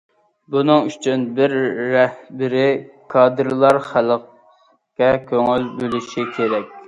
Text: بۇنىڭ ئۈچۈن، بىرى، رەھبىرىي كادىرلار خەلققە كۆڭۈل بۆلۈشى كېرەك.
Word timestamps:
بۇنىڭ 0.53 0.87
ئۈچۈن، 0.91 1.25
بىرى، 1.39 1.59
رەھبىرىي 1.95 2.73
كادىرلار 3.15 3.79
خەلققە 3.91 5.11
كۆڭۈل 5.33 5.71
بۆلۈشى 5.83 6.27
كېرەك. 6.39 6.77